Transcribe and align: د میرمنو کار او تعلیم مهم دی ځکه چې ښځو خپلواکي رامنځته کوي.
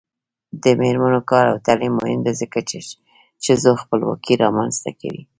د 0.63 0.65
میرمنو 0.81 1.21
کار 1.31 1.45
او 1.51 1.57
تعلیم 1.65 1.93
مهم 2.01 2.19
دی 2.25 2.33
ځکه 2.41 2.59
چې 2.69 2.77
ښځو 3.45 3.71
خپلواکي 3.81 4.33
رامنځته 4.43 4.91
کوي. 4.99 5.23